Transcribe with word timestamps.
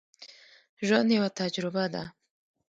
ژوند 0.87 1.09
یوه 1.15 1.29
تجربه 1.39 1.83
ده. 1.93 2.03